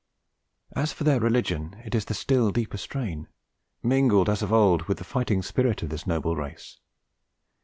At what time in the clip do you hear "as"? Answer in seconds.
0.75-0.91, 4.29-4.41